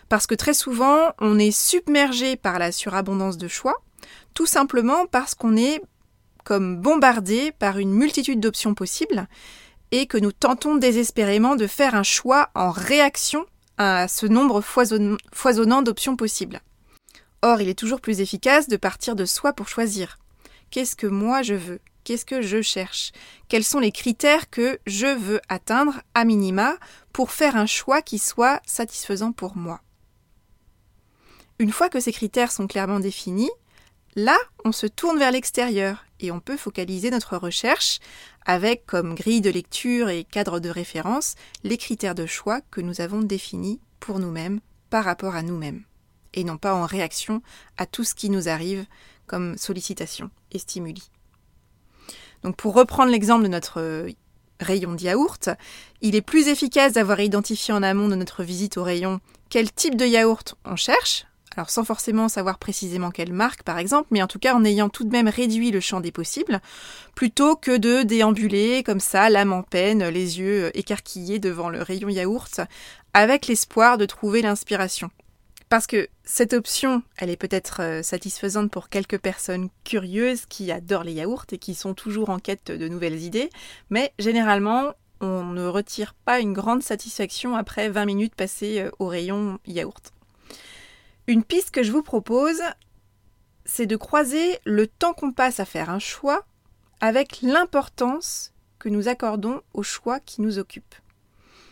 Parce 0.09 0.27
que 0.27 0.35
très 0.35 0.53
souvent, 0.53 1.13
on 1.19 1.39
est 1.39 1.51
submergé 1.51 2.35
par 2.35 2.59
la 2.59 2.71
surabondance 2.71 3.37
de 3.37 3.47
choix, 3.47 3.81
tout 4.33 4.45
simplement 4.45 5.05
parce 5.07 5.35
qu'on 5.35 5.55
est 5.55 5.81
comme 6.45 6.77
bombardé 6.77 7.51
par 7.51 7.77
une 7.79 7.91
multitude 7.91 8.39
d'options 8.39 8.75
possibles 8.75 9.27
et 9.91 10.07
que 10.07 10.17
nous 10.17 10.31
tentons 10.31 10.75
désespérément 10.75 11.57
de 11.57 11.67
faire 11.67 11.95
un 11.95 12.03
choix 12.03 12.49
en 12.55 12.71
réaction 12.71 13.45
à 13.77 14.07
ce 14.07 14.25
nombre 14.25 14.61
foisonnant 14.61 15.81
d'options 15.81 16.15
possibles. 16.15 16.61
Or, 17.41 17.59
il 17.61 17.67
est 17.67 17.77
toujours 17.77 17.99
plus 17.99 18.21
efficace 18.21 18.69
de 18.69 18.77
partir 18.77 19.15
de 19.15 19.25
soi 19.25 19.51
pour 19.51 19.67
choisir. 19.67 20.17
Qu'est-ce 20.71 20.95
que 20.95 21.07
moi 21.07 21.41
je 21.41 21.55
veux? 21.55 21.79
Qu'est-ce 22.03 22.25
que 22.25 22.41
je 22.41 22.61
cherche? 22.61 23.11
Quels 23.49 23.63
sont 23.63 23.79
les 23.79 23.91
critères 23.91 24.49
que 24.49 24.79
je 24.85 25.07
veux 25.07 25.41
atteindre 25.49 26.01
à 26.13 26.23
minima 26.23 26.77
pour 27.11 27.31
faire 27.31 27.55
un 27.55 27.65
choix 27.65 28.01
qui 28.01 28.19
soit 28.19 28.61
satisfaisant 28.65 29.31
pour 29.31 29.57
moi? 29.57 29.81
Une 31.57 31.71
fois 31.71 31.89
que 31.89 31.99
ces 31.99 32.11
critères 32.11 32.51
sont 32.51 32.67
clairement 32.67 32.99
définis, 32.99 33.51
là, 34.15 34.37
on 34.63 34.71
se 34.71 34.87
tourne 34.87 35.17
vers 35.17 35.31
l'extérieur 35.31 36.04
et 36.19 36.31
on 36.31 36.39
peut 36.39 36.57
focaliser 36.57 37.11
notre 37.11 37.37
recherche 37.37 37.99
avec 38.45 38.85
comme 38.85 39.15
grille 39.15 39.41
de 39.41 39.49
lecture 39.49 40.09
et 40.09 40.23
cadre 40.23 40.59
de 40.59 40.69
référence 40.69 41.35
les 41.63 41.77
critères 41.77 42.15
de 42.15 42.25
choix 42.25 42.61
que 42.71 42.81
nous 42.81 43.01
avons 43.01 43.21
définis 43.21 43.79
pour 43.99 44.19
nous-mêmes 44.19 44.59
par 44.89 45.03
rapport 45.03 45.35
à 45.35 45.41
nous-mêmes 45.41 45.83
et 46.35 46.43
non 46.43 46.57
pas 46.57 46.75
en 46.75 46.85
réaction 46.85 47.41
à 47.77 47.85
tout 47.85 48.03
ce 48.03 48.13
qui 48.13 48.29
nous 48.29 48.47
arrive 48.49 48.85
comme 49.25 49.57
sollicitation 49.57 50.29
et 50.51 50.59
stimuli. 50.59 51.09
Donc 52.43 52.55
pour 52.57 52.75
reprendre 52.75 53.11
l'exemple 53.11 53.43
de 53.43 53.49
notre 53.49 54.07
rayon 54.59 54.93
de 54.93 55.01
yaourt, 55.01 55.49
il 56.01 56.15
est 56.15 56.21
plus 56.21 56.47
efficace 56.47 56.93
d'avoir 56.93 57.19
identifié 57.19 57.73
en 57.73 57.83
amont 57.83 58.07
de 58.07 58.15
notre 58.15 58.43
visite 58.43 58.77
au 58.77 58.83
rayon 58.83 59.19
quel 59.49 59.71
type 59.71 59.95
de 59.95 60.05
yaourt 60.05 60.55
on 60.65 60.75
cherche, 60.75 61.25
alors 61.55 61.69
sans 61.69 61.83
forcément 61.83 62.29
savoir 62.29 62.57
précisément 62.57 63.11
quelle 63.11 63.33
marque 63.33 63.63
par 63.63 63.77
exemple, 63.77 64.07
mais 64.11 64.21
en 64.21 64.27
tout 64.27 64.39
cas 64.39 64.55
en 64.55 64.65
ayant 64.65 64.89
tout 64.89 65.03
de 65.03 65.11
même 65.11 65.27
réduit 65.27 65.71
le 65.71 65.79
champ 65.79 66.01
des 66.01 66.11
possibles, 66.11 66.61
plutôt 67.15 67.55
que 67.55 67.77
de 67.77 68.03
déambuler 68.03 68.83
comme 68.83 68.99
ça, 68.99 69.29
l'âme 69.29 69.53
en 69.53 69.63
peine, 69.63 70.07
les 70.07 70.39
yeux 70.39 70.71
écarquillés 70.77 71.39
devant 71.39 71.69
le 71.69 71.81
rayon 71.81 72.09
yaourt, 72.09 72.61
avec 73.13 73.47
l'espoir 73.47 73.97
de 73.97 74.05
trouver 74.05 74.41
l'inspiration. 74.41 75.09
Parce 75.69 75.87
que 75.87 76.09
cette 76.23 76.53
option, 76.53 77.01
elle 77.17 77.29
est 77.29 77.37
peut-être 77.37 77.81
euh, 77.81 78.03
satisfaisante 78.03 78.69
pour 78.69 78.89
quelques 78.89 79.17
personnes 79.17 79.69
curieuses 79.83 80.45
qui 80.45 80.71
adorent 80.71 81.03
les 81.03 81.13
yaourts 81.13 81.45
et 81.51 81.57
qui 81.57 81.73
sont 81.73 81.95
toujours 81.95 82.29
en 82.29 82.39
quête 82.39 82.71
de 82.71 82.87
nouvelles 82.87 83.21
idées, 83.23 83.49
mais 83.89 84.13
généralement, 84.19 84.93
on 85.21 85.43
ne 85.43 85.65
retire 85.65 86.13
pas 86.13 86.39
une 86.39 86.53
grande 86.53 86.83
satisfaction 86.83 87.55
après 87.55 87.89
20 87.89 88.05
minutes 88.05 88.35
passées 88.35 88.81
euh, 88.81 88.91
au 88.99 89.07
rayon 89.07 89.59
yaourt. 89.65 90.14
Une 91.27 91.43
piste 91.43 91.71
que 91.71 91.81
je 91.81 91.91
vous 91.91 92.03
propose, 92.03 92.61
c'est 93.65 93.87
de 93.87 93.95
croiser 93.95 94.59
le 94.63 94.85
temps 94.85 95.13
qu'on 95.13 95.31
passe 95.31 95.59
à 95.59 95.65
faire 95.65 95.89
un 95.89 95.99
choix 95.99 96.45
avec 97.01 97.41
l'importance 97.41 98.53
que 98.77 98.89
nous 98.89 99.07
accordons 99.07 99.61
au 99.73 99.81
choix 99.81 100.19
qui 100.19 100.41
nous 100.41 100.59
occupe. 100.59 100.93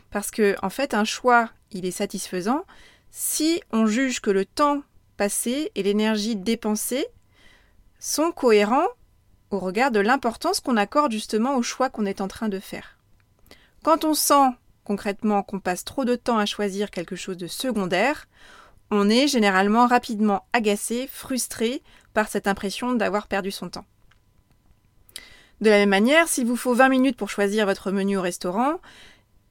Parce 0.09 0.31
que, 0.31 0.55
en 0.63 0.69
fait, 0.69 0.93
un 0.93 1.05
choix, 1.05 1.49
il 1.71 1.85
est 1.85 1.91
satisfaisant 1.91 2.65
si 3.11 3.61
on 3.71 3.85
juge 3.85 4.21
que 4.21 4.31
le 4.31 4.45
temps 4.45 4.81
passé 5.17 5.71
et 5.75 5.83
l'énergie 5.83 6.35
dépensée 6.35 7.05
sont 7.99 8.31
cohérents 8.31 8.87
au 9.51 9.59
regard 9.59 9.91
de 9.91 9.99
l'importance 9.99 10.59
qu'on 10.59 10.77
accorde 10.77 11.11
justement 11.11 11.55
au 11.55 11.61
choix 11.61 11.91
qu'on 11.91 12.07
est 12.07 12.21
en 12.21 12.27
train 12.27 12.49
de 12.49 12.59
faire. 12.59 12.97
Quand 13.83 14.03
on 14.03 14.15
sent 14.15 14.49
concrètement 14.83 15.43
qu'on 15.43 15.59
passe 15.59 15.83
trop 15.83 16.05
de 16.05 16.15
temps 16.15 16.39
à 16.39 16.47
choisir 16.47 16.89
quelque 16.89 17.15
chose 17.15 17.37
de 17.37 17.47
secondaire, 17.47 18.27
on 18.93 19.09
est 19.09 19.27
généralement 19.27 19.87
rapidement 19.87 20.45
agacé, 20.53 21.09
frustré 21.11 21.81
par 22.13 22.27
cette 22.27 22.47
impression 22.47 22.93
d'avoir 22.93 23.27
perdu 23.27 23.51
son 23.51 23.69
temps. 23.69 23.85
De 25.61 25.69
la 25.69 25.77
même 25.77 25.89
manière, 25.89 26.27
s'il 26.27 26.45
vous 26.45 26.55
faut 26.55 26.73
20 26.73 26.89
minutes 26.89 27.17
pour 27.17 27.29
choisir 27.29 27.65
votre 27.65 27.91
menu 27.91 28.17
au 28.17 28.21
restaurant, 28.21 28.79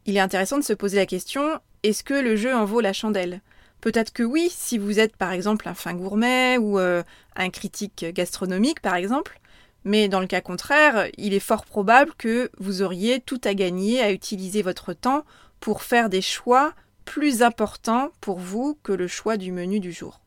il 0.07 0.17
est 0.17 0.21
intéressant 0.21 0.59
de 0.59 0.65
se 0.65 0.73
poser 0.73 0.97
la 0.97 1.07
question 1.07 1.59
est-ce 1.83 2.05
que 2.05 2.15
le 2.15 2.37
jeu 2.37 2.55
en 2.55 2.65
vaut 2.65 2.81
la 2.81 2.93
chandelle? 2.93 3.41
Peut-être 3.81 4.13
que 4.13 4.23
oui, 4.23 4.49
si 4.55 4.79
vous 4.79 5.01
êtes 5.01 5.17
par 5.17 5.33
exemple 5.33 5.69
un 5.69 5.75
fin 5.75 5.95
gourmet 5.95 6.57
ou 6.59 6.79
euh, 6.79 7.03
un 7.35 7.51
critique 7.51 8.07
gastronomique 8.15 8.81
par 8.81 8.95
exemple, 8.95 9.41
mais 9.85 10.09
dans 10.09 10.21
le 10.21 10.29
cas 10.29 10.41
contraire, 10.41 11.09
il 11.19 11.35
est 11.35 11.41
fort 11.41 11.65
probable 11.65 12.13
que 12.17 12.51
vous 12.59 12.83
auriez 12.83 13.21
tout 13.21 13.41
à 13.43 13.55
gagner 13.55 14.01
à 14.01 14.13
utiliser 14.13 14.63
votre 14.63 14.93
temps 14.93 15.25
pour 15.59 15.83
faire 15.83 16.09
des 16.09 16.23
choix 16.23 16.73
plus 17.05 17.43
importants 17.43 18.11
pour 18.21 18.39
vous 18.39 18.79
que 18.83 18.93
le 18.93 19.07
choix 19.07 19.37
du 19.37 19.53
menu 19.53 19.81
du 19.81 19.93
jour. 19.93 20.21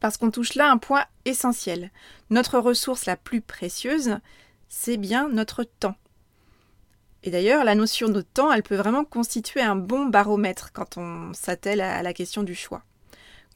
Parce 0.00 0.16
qu'on 0.16 0.30
touche 0.30 0.54
là 0.54 0.70
un 0.70 0.78
point 0.78 1.04
essentiel. 1.24 1.90
Notre 2.30 2.58
ressource 2.58 3.06
la 3.06 3.16
plus 3.16 3.40
précieuse, 3.40 4.18
c'est 4.68 4.96
bien 4.96 5.28
notre 5.28 5.64
temps. 5.64 5.96
Et 7.22 7.30
d'ailleurs, 7.30 7.64
la 7.64 7.74
notion 7.74 8.08
de 8.08 8.20
temps, 8.20 8.52
elle 8.52 8.62
peut 8.62 8.76
vraiment 8.76 9.04
constituer 9.04 9.60
un 9.60 9.74
bon 9.74 10.06
baromètre 10.06 10.72
quand 10.72 10.96
on 10.96 11.32
s'attelle 11.32 11.80
à 11.80 12.02
la 12.02 12.12
question 12.12 12.42
du 12.42 12.54
choix. 12.54 12.84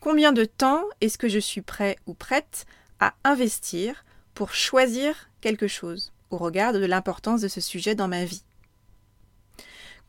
Combien 0.01 0.33
de 0.33 0.45
temps 0.45 0.83
est-ce 1.01 1.19
que 1.19 1.29
je 1.29 1.39
suis 1.39 1.63
prêt 1.63 1.97
ou 2.07 2.15
prête 2.15 2.65
à 2.99 3.15
investir 3.23 4.05
pour 4.35 4.55
choisir 4.55 5.31
quelque 5.41 5.69
chose 5.69 6.13
au 6.31 6.39
regard 6.39 6.73
de 6.73 6.85
l'importance 6.85 7.43
de 7.43 7.49
ce 7.49 7.61
sujet 7.61 7.95
dans 7.95 8.09
ma 8.09 8.25
vie? 8.25 8.43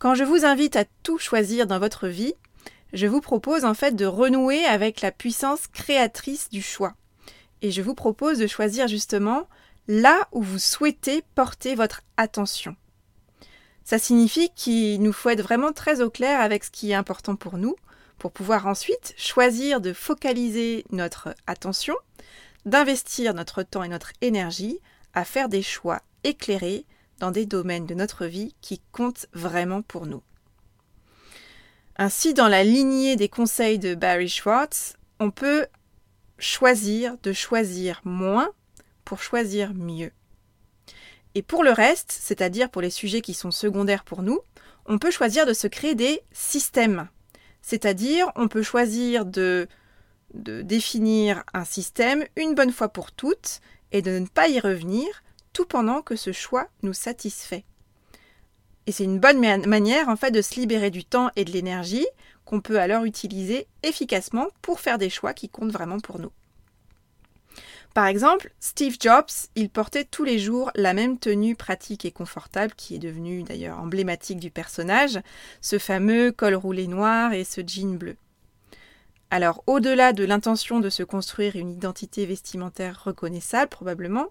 Quand 0.02 0.16
je 0.16 0.24
vous 0.24 0.46
invite 0.46 0.78
à 0.78 0.86
tout 1.04 1.20
choisir 1.20 1.68
dans 1.68 1.78
votre 1.78 2.08
vie, 2.08 2.34
je 2.92 3.06
vous 3.06 3.22
propose 3.22 3.66
en 3.66 3.76
fait 3.76 3.96
de 3.96 4.08
renouer 4.08 4.66
avec 4.66 5.02
la 5.02 5.12
puissance 5.12 5.68
créatrice 5.68 6.50
du 6.50 6.64
choix. 6.64 6.96
Et 7.62 7.70
je 7.70 7.84
vous 7.84 7.94
propose 7.94 8.40
de 8.40 8.48
choisir 8.48 8.88
justement 8.88 9.48
là 9.88 10.28
où 10.32 10.42
vous 10.42 10.58
souhaitez 10.58 11.24
porter 11.36 11.76
votre 11.76 12.02
attention. 12.18 12.76
Ça 13.84 14.00
signifie 14.00 14.50
qu'il 14.56 15.04
nous 15.04 15.14
faut 15.14 15.30
être 15.30 15.44
vraiment 15.44 15.72
très 15.72 16.02
au 16.02 16.10
clair 16.10 16.42
avec 16.42 16.64
ce 16.64 16.72
qui 16.72 16.90
est 16.90 16.96
important 16.96 17.36
pour 17.36 17.60
nous, 17.60 17.76
pour 18.18 18.32
pouvoir 18.32 18.66
ensuite 18.66 19.14
choisir 19.18 19.82
de 19.82 19.94
focaliser 19.94 20.84
notre 20.90 21.36
attention, 21.46 21.96
d'investir 22.66 23.36
notre 23.36 23.62
temps 23.62 23.84
et 23.84 23.88
notre 23.88 24.14
énergie 24.22 24.80
à 25.14 25.26
faire 25.26 25.48
des 25.48 25.62
choix 25.62 26.02
éclairés 26.24 26.88
dans 27.22 27.32
des 27.32 27.46
domaines 27.46 27.86
de 27.86 27.94
notre 27.94 28.26
vie 28.26 28.56
qui 28.62 28.82
comptent 28.92 29.28
vraiment 29.32 29.84
pour 29.84 30.08
nous. 30.08 30.24
Ainsi, 31.96 32.34
dans 32.34 32.48
la 32.48 32.64
lignée 32.64 33.16
des 33.16 33.30
conseils 33.30 33.78
de 33.78 33.94
Barry 33.94 34.28
Schwartz, 34.28 34.96
on 35.20 35.30
peut 35.30 35.68
choisir 36.40 37.18
de 37.22 37.32
choisir 37.32 38.02
moins 38.06 38.50
pour 39.06 39.22
choisir 39.22 39.76
mieux. 39.76 40.12
Et 41.36 41.44
pour 41.44 41.64
le 41.64 41.72
reste, 41.72 42.12
c'est-à-dire 42.12 42.72
pour 42.72 42.82
les 42.82 42.90
sujets 42.90 43.22
qui 43.22 43.36
sont 43.36 43.52
secondaires 43.52 44.04
pour 44.04 44.24
nous, 44.24 44.40
on 44.88 44.98
peut 44.98 45.12
choisir 45.12 45.46
de 45.46 45.54
se 45.54 45.68
créer 45.68 45.94
des 45.94 46.22
systèmes. 46.32 47.08
C'est-à-dire, 47.62 48.32
on 48.36 48.48
peut 48.48 48.64
choisir 48.64 49.28
de, 49.28 49.68
de 50.34 50.64
définir 50.64 51.44
un 51.54 51.66
système 51.66 52.26
une 52.36 52.56
bonne 52.56 52.72
fois 52.72 52.90
pour 52.90 53.12
toutes 53.12 53.62
et 53.92 54.02
de 54.02 54.18
ne 54.18 54.26
pas 54.26 54.48
y 54.48 54.60
revenir, 54.60 55.06
tout 55.54 55.66
pendant 55.66 56.02
que 56.02 56.16
ce 56.16 56.32
choix 56.32 56.68
nous 56.84 56.94
satisfait. 56.94 57.66
Et 58.88 58.92
c'est 58.92 59.04
une 59.04 59.20
bonne 59.20 59.40
manière 59.68 60.10
en 60.10 60.16
fait 60.16 60.32
de 60.32 60.42
se 60.42 60.56
libérer 60.56 60.90
du 60.90 61.06
temps 61.06 61.30
et 61.36 61.46
de 61.46 61.52
l'énergie 61.52 62.08
qu'on 62.46 62.62
peut 62.62 62.80
alors 62.80 63.06
utiliser 63.06 63.68
efficacement 63.84 64.48
pour 64.62 64.80
faire 64.80 64.98
des 64.98 65.10
choix 65.10 65.34
qui 65.34 65.50
comptent 65.50 65.72
vraiment 65.72 66.00
pour 66.00 66.20
nous. 66.20 66.32
Par 67.94 68.06
exemple, 68.06 68.54
Steve 68.60 68.96
Jobs, 69.00 69.50
il 69.56 69.70
portait 69.70 70.06
tous 70.06 70.24
les 70.24 70.40
jours 70.40 70.72
la 70.76 70.94
même 70.94 71.20
tenue 71.20 71.56
pratique 71.56 72.06
et 72.06 72.12
confortable 72.12 72.74
qui 72.76 72.96
est 72.96 73.00
devenue 73.00 73.44
d'ailleurs 73.44 73.80
emblématique 73.80 74.40
du 74.40 74.50
personnage, 74.50 75.20
ce 75.60 75.78
fameux 75.78 76.32
col 76.32 76.56
roulé 76.56 76.88
noir 76.88 77.34
et 77.34 77.44
ce 77.44 77.62
jean 77.62 77.98
bleu. 77.98 78.16
Alors, 79.34 79.64
au-delà 79.66 80.12
de 80.12 80.26
l'intention 80.26 80.82
de 80.82 80.90
se 80.90 81.04
construire 81.04 81.56
une 81.56 81.72
identité 81.72 82.26
vestimentaire 82.26 83.02
reconnaissable, 83.06 83.70
probablement, 83.70 84.28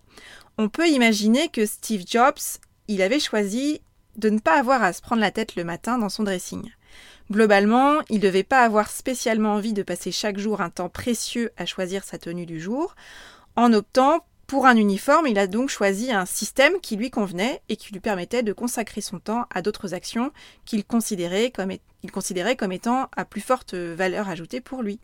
on 0.59 0.69
peut 0.69 0.89
imaginer 0.89 1.49
que 1.49 1.65
Steve 1.65 2.05
Jobs, 2.07 2.61
il 2.87 3.01
avait 3.01 3.19
choisi 3.19 3.81
de 4.17 4.29
ne 4.29 4.39
pas 4.39 4.59
avoir 4.59 4.83
à 4.83 4.93
se 4.93 5.01
prendre 5.01 5.23
la 5.23 5.31
tête 5.31 5.57
le 5.57 5.65
matin 5.65 5.97
dans 5.97 6.11
son 6.11 6.23
dressing. 6.23 6.71
Globalement, 7.31 8.01
il 8.11 8.17
ne 8.17 8.23
devait 8.23 8.43
pas 8.43 8.63
avoir 8.63 8.91
spécialement 8.91 9.55
envie 9.55 9.73
de 9.73 9.83
passer 9.83 10.13
chaque 10.13 10.39
jour 10.39 10.61
un 10.61 10.69
temps 10.69 10.91
précieux 10.91 11.51
à 11.57 11.65
choisir 11.65 12.05
sa 12.05 12.19
tenue 12.19 12.45
du 12.45 12.61
jour. 12.61 12.95
En 13.57 13.73
optant 13.73 14.27
pour 14.51 14.67
un 14.67 14.75
uniforme, 14.75 15.29
il 15.29 15.39
a 15.39 15.47
donc 15.47 15.69
choisi 15.69 16.11
un 16.11 16.27
système 16.27 16.81
qui 16.81 16.97
lui 16.97 17.13
convenait 17.13 17.63
et 17.69 17.77
qui 17.77 17.93
lui 17.93 18.01
permettait 18.01 18.43
de 18.43 18.53
consacrer 18.53 19.01
son 19.01 19.21
temps 19.21 19.47
à 19.55 19.63
d'autres 19.63 19.95
actions 19.95 20.33
qu'il 20.65 20.85
considérait 20.85 21.53
comme, 21.53 22.73
étant 22.73 23.09
à 23.17 23.25
plus 23.25 23.43
forte 23.43 23.75
valeur 23.75 24.29
ajoutée 24.29 24.61
pour 24.61 24.83
lui. 24.83 24.99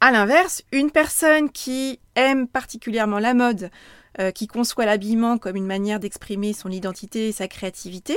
A 0.00 0.10
l'inverse, 0.10 0.62
une 0.72 0.90
personne 0.90 1.50
qui 1.50 2.00
aime 2.14 2.48
particulièrement 2.48 3.18
la 3.18 3.34
mode, 3.34 3.70
euh, 4.20 4.30
qui 4.30 4.46
conçoit 4.46 4.86
l'habillement 4.86 5.36
comme 5.36 5.56
une 5.56 5.66
manière 5.66 6.00
d'exprimer 6.00 6.54
son 6.54 6.70
identité 6.70 7.28
et 7.28 7.32
sa 7.32 7.46
créativité, 7.46 8.16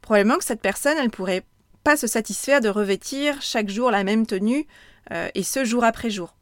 probablement 0.00 0.38
que 0.38 0.44
cette 0.44 0.62
personne, 0.62 0.96
elle 0.98 1.10
pourrait 1.10 1.44
pas 1.84 1.98
se 1.98 2.06
satisfaire 2.06 2.62
de 2.62 2.70
revêtir 2.70 3.42
chaque 3.42 3.68
jour 3.68 3.90
la 3.90 4.02
même 4.02 4.26
tenue 4.26 4.66
euh, 5.10 5.28
et 5.34 5.42
ce 5.42 5.62
jour 5.62 5.84
après 5.84 6.08
jour. 6.08 6.34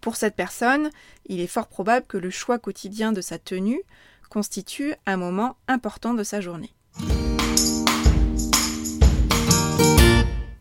Pour 0.00 0.16
cette 0.16 0.36
personne, 0.36 0.90
il 1.26 1.40
est 1.40 1.46
fort 1.46 1.66
probable 1.66 2.06
que 2.06 2.18
le 2.18 2.30
choix 2.30 2.58
quotidien 2.58 3.12
de 3.12 3.20
sa 3.20 3.38
tenue 3.38 3.82
constitue 4.28 4.94
un 5.06 5.16
moment 5.16 5.56
important 5.66 6.14
de 6.14 6.22
sa 6.22 6.40
journée. 6.40 6.72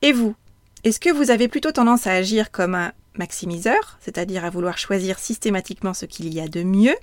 Et 0.01 0.13
vous 0.13 0.36
Est-ce 0.84 1.00
que 1.00 1.10
vous 1.10 1.31
avez 1.31 1.48
plutôt 1.48 1.72
tendance 1.72 2.07
à 2.07 2.13
agir 2.13 2.51
comme 2.51 2.75
un 2.75 2.93
maximiseur, 3.15 3.98
c'est-à-dire 4.00 4.46
à 4.46 4.50
vouloir 4.50 4.77
choisir 4.77 5.19
systématiquement 5.19 5.93
ce 5.93 6.05
qu'il 6.05 6.34
y 6.34 6.39
a 6.39 6.48
de 6.48 6.63
mieux, 6.63 6.96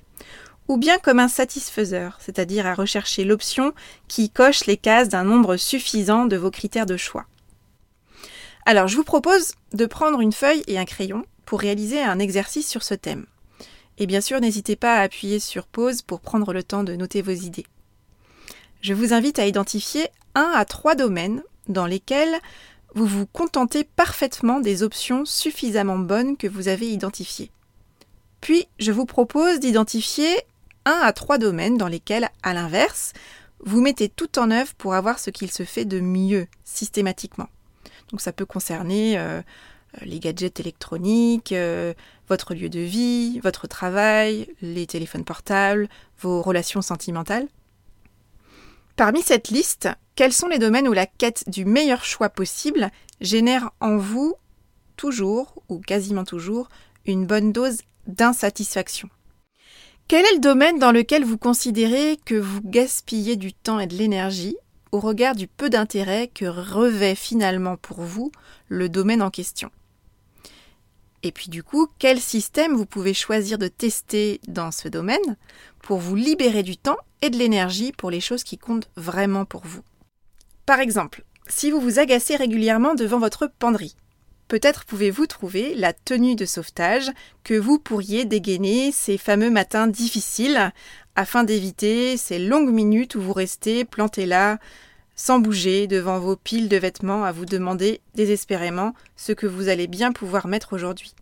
ou 0.67 0.77
bien 0.77 0.97
comme 0.97 1.19
un 1.19 1.27
satisfaiseur, 1.27 2.17
c'est-à-dire 2.19 2.65
à 2.65 2.73
rechercher 2.73 3.23
l'option 3.23 3.73
qui 4.07 4.29
coche 4.29 4.65
les 4.65 4.77
cases 4.77 5.09
d'un 5.09 5.23
nombre 5.23 5.57
suffisant 5.57 6.25
de 6.25 6.37
vos 6.37 6.51
critères 6.51 6.87
de 6.87 6.97
choix? 6.97 7.25
Alors 8.65 8.87
je 8.87 8.95
vous 8.95 9.03
propose 9.03 9.53
de 9.73 9.85
prendre 9.85 10.21
une 10.21 10.33
feuille 10.33 10.63
et 10.67 10.79
un 10.79 10.85
crayon 10.85 11.23
pour 11.45 11.59
réaliser 11.59 12.01
un 12.01 12.19
exercice 12.19 12.67
sur 12.67 12.83
ce 12.83 12.93
thème. 12.93 13.25
Et 13.97 14.07
bien 14.07 14.21
sûr, 14.21 14.41
n'hésitez 14.41 14.75
pas 14.75 14.97
à 14.97 15.01
appuyer 15.01 15.39
sur 15.39 15.67
pause 15.67 16.01
pour 16.01 16.19
prendre 16.19 16.53
le 16.53 16.63
temps 16.63 16.83
de 16.83 16.95
noter 16.95 17.21
vos 17.21 17.31
idées. 17.31 17.65
Je 18.81 18.93
vous 18.93 19.13
invite 19.13 19.39
à 19.39 19.47
identifier 19.47 20.07
un 20.35 20.51
à 20.53 20.65
trois 20.65 20.95
domaines 20.95 21.41
dans 21.67 21.85
lesquels 21.85 22.35
vous 22.93 23.05
vous 23.05 23.25
contentez 23.25 23.83
parfaitement 23.83 24.59
des 24.59 24.83
options 24.83 25.25
suffisamment 25.25 25.97
bonnes 25.97 26.37
que 26.37 26.47
vous 26.47 26.67
avez 26.67 26.87
identifiées. 26.87 27.51
Puis, 28.41 28.67
je 28.79 28.91
vous 28.91 29.05
propose 29.05 29.59
d'identifier 29.59 30.35
un 30.85 30.99
à 31.01 31.13
trois 31.13 31.37
domaines 31.37 31.77
dans 31.77 31.87
lesquels, 31.87 32.29
à 32.43 32.53
l'inverse, 32.53 33.13
vous 33.59 33.81
mettez 33.81 34.09
tout 34.09 34.37
en 34.39 34.51
œuvre 34.51 34.73
pour 34.75 34.93
avoir 34.93 35.19
ce 35.19 35.29
qu'il 35.29 35.51
se 35.51 35.63
fait 35.63 35.85
de 35.85 35.99
mieux 35.99 36.47
systématiquement. 36.63 37.47
Donc 38.11 38.21
ça 38.21 38.31
peut 38.31 38.45
concerner 38.45 39.17
euh, 39.17 39.41
les 40.01 40.19
gadgets 40.19 40.59
électroniques, 40.59 41.51
euh, 41.51 41.93
votre 42.27 42.53
lieu 42.53 42.69
de 42.69 42.79
vie, 42.79 43.39
votre 43.39 43.67
travail, 43.67 44.47
les 44.61 44.87
téléphones 44.87 45.23
portables, 45.25 45.87
vos 46.19 46.41
relations 46.41 46.81
sentimentales. 46.81 47.47
Parmi 48.95 49.21
cette 49.21 49.49
liste, 49.49 49.89
quels 50.15 50.33
sont 50.33 50.47
les 50.47 50.59
domaines 50.59 50.87
où 50.87 50.93
la 50.93 51.05
quête 51.05 51.43
du 51.47 51.65
meilleur 51.65 52.05
choix 52.05 52.29
possible 52.29 52.89
génère 53.19 53.71
en 53.81 53.97
vous 53.97 54.35
toujours, 54.95 55.61
ou 55.67 55.79
quasiment 55.79 56.23
toujours, 56.23 56.69
une 57.05 57.25
bonne 57.25 57.51
dose 57.51 57.79
d'insatisfaction? 58.07 59.09
Quel 60.07 60.25
est 60.25 60.35
le 60.35 60.39
domaine 60.39 60.79
dans 60.79 60.91
lequel 60.91 61.25
vous 61.25 61.37
considérez 61.37 62.17
que 62.25 62.35
vous 62.35 62.61
gaspillez 62.61 63.35
du 63.35 63.53
temps 63.53 63.79
et 63.79 63.87
de 63.87 63.95
l'énergie 63.95 64.55
au 64.91 64.99
regard 64.99 65.35
du 65.35 65.47
peu 65.47 65.69
d'intérêt 65.69 66.29
que 66.33 66.45
revêt 66.45 67.15
finalement 67.15 67.75
pour 67.75 68.01
vous 68.01 68.31
le 68.69 68.87
domaine 68.87 69.21
en 69.21 69.31
question? 69.31 69.71
Et 71.25 71.31
puis 71.31 71.49
du 71.49 71.63
coup, 71.63 71.87
quel 71.97 72.21
système 72.21 72.75
vous 72.75 72.85
pouvez 72.85 73.15
choisir 73.15 73.57
de 73.57 73.67
tester 73.67 74.39
dans 74.47 74.71
ce 74.71 74.87
domaine 74.87 75.37
pour 75.81 75.97
vous 75.97 76.15
libérer 76.15 76.61
du 76.61 76.77
temps 76.77 76.97
et 77.23 77.31
de 77.31 77.37
l'énergie 77.37 77.91
pour 77.91 78.11
les 78.11 78.21
choses 78.21 78.43
qui 78.43 78.59
comptent 78.59 78.91
vraiment 78.95 79.43
pour 79.43 79.65
vous? 79.65 79.81
Par 80.67 80.79
exemple, 80.79 81.23
si 81.47 81.71
vous 81.71 81.79
vous 81.79 81.97
agacez 81.97 82.35
régulièrement 82.35 82.93
devant 82.93 83.17
votre 83.17 83.47
penderie, 83.47 83.95
peut-être 84.47 84.85
pouvez-vous 84.85 85.25
trouver 85.25 85.73
la 85.73 85.93
tenue 85.93 86.35
de 86.35 86.45
sauvetage 86.45 87.11
que 87.43 87.55
vous 87.55 87.79
pourriez 87.79 88.25
dégainer 88.25 88.91
ces 88.91 89.17
fameux 89.17 89.49
matins 89.49 89.87
difficiles 89.87 90.71
afin 91.15 91.43
d'éviter 91.43 92.17
ces 92.17 92.37
longues 92.37 92.71
minutes 92.71 93.15
où 93.15 93.21
vous 93.21 93.33
restez 93.33 93.83
planté 93.83 94.27
là, 94.27 94.59
sans 95.15 95.39
bouger 95.39 95.87
devant 95.87 96.19
vos 96.19 96.35
piles 96.35 96.69
de 96.69 96.77
vêtements 96.77 97.23
à 97.23 97.31
vous 97.31 97.45
demander 97.45 98.01
désespérément 98.15 98.93
ce 99.15 99.31
que 99.31 99.47
vous 99.47 99.69
allez 99.69 99.87
bien 99.87 100.11
pouvoir 100.11 100.47
mettre 100.47 100.73
aujourd'hui. 100.73 101.15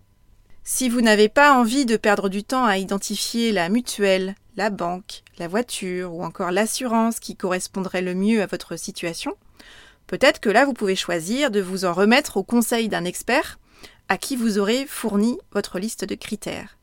Si 0.63 0.89
vous 0.89 1.01
n'avez 1.01 1.29
pas 1.29 1.53
envie 1.53 1.85
de 1.85 1.97
perdre 1.97 2.29
du 2.29 2.43
temps 2.43 2.65
à 2.65 2.77
identifier 2.77 3.51
la 3.51 3.69
mutuelle, 3.69 4.35
la 4.55 4.69
banque, 4.69 5.23
la 5.37 5.47
voiture 5.47 6.13
ou 6.13 6.23
encore 6.23 6.51
l'assurance 6.51 7.19
qui 7.19 7.35
correspondrait 7.35 8.01
le 8.01 8.15
mieux 8.15 8.41
à 8.41 8.45
votre 8.47 8.77
situation, 8.77 9.35
peut-être 10.07 10.39
que 10.39 10.49
là 10.49 10.65
vous 10.65 10.73
pouvez 10.73 10.95
choisir 10.95 11.51
de 11.51 11.59
vous 11.59 11.85
en 11.85 11.93
remettre 11.93 12.37
au 12.37 12.43
conseil 12.43 12.87
d'un 12.87 13.05
expert 13.05 13.59
à 14.09 14.17
qui 14.17 14.35
vous 14.35 14.57
aurez 14.57 14.85
fourni 14.87 15.37
votre 15.51 15.79
liste 15.79 16.05
de 16.05 16.15
critères. 16.15 16.77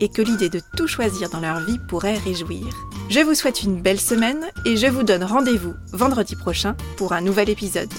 et 0.00 0.08
que 0.08 0.22
l'idée 0.22 0.48
de 0.48 0.60
tout 0.76 0.86
choisir 0.86 1.30
dans 1.30 1.40
leur 1.40 1.60
vie 1.60 1.78
pourrait 1.88 2.18
réjouir. 2.18 2.66
Je 3.08 3.20
vous 3.20 3.34
souhaite 3.34 3.62
une 3.62 3.80
belle 3.80 4.00
semaine 4.00 4.44
et 4.64 4.76
je 4.76 4.86
vous 4.86 5.02
donne 5.02 5.24
rendez-vous 5.24 5.74
vendredi 5.92 6.36
prochain 6.36 6.76
pour 6.96 7.12
un 7.12 7.20
nouvel 7.20 7.50
épisode. 7.50 7.92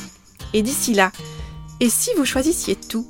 Et 0.54 0.62
d'ici 0.62 0.94
là, 0.94 1.12
et 1.80 1.90
si 1.90 2.12
vous 2.16 2.26
choisissiez 2.26 2.76
tout? 2.76 3.08